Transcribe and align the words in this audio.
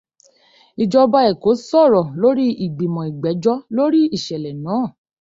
Ìjọba 0.83 1.19
Èkó 1.31 1.51
sọrọ̀ 1.67 2.03
lórí 2.21 2.45
ìgbìmọ̀ 2.65 3.03
igbẹjọ́ 3.09 3.55
lórí 3.75 4.01
ìṣẹ̀lẹ̀ 4.17 4.55
náà. 4.65 4.83